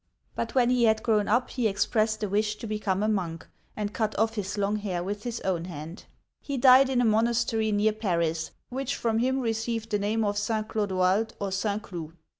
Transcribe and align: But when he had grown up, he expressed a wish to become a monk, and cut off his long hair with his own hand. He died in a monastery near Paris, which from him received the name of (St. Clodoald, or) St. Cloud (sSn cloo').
But 0.33 0.55
when 0.55 0.71
he 0.71 0.85
had 0.85 1.03
grown 1.03 1.27
up, 1.27 1.51
he 1.51 1.67
expressed 1.67 2.23
a 2.23 2.27
wish 2.27 2.55
to 2.55 2.65
become 2.65 3.03
a 3.03 3.07
monk, 3.07 3.47
and 3.77 3.93
cut 3.93 4.17
off 4.17 4.33
his 4.33 4.57
long 4.57 4.77
hair 4.77 5.03
with 5.03 5.21
his 5.25 5.39
own 5.41 5.65
hand. 5.65 6.05
He 6.41 6.57
died 6.57 6.89
in 6.89 7.01
a 7.01 7.05
monastery 7.05 7.71
near 7.71 7.93
Paris, 7.93 8.49
which 8.69 8.95
from 8.95 9.19
him 9.19 9.39
received 9.41 9.91
the 9.91 9.99
name 9.99 10.25
of 10.25 10.39
(St. 10.39 10.67
Clodoald, 10.67 11.35
or) 11.39 11.51
St. 11.51 11.83
Cloud 11.83 12.05
(sSn 12.05 12.13
cloo'). 12.13 12.13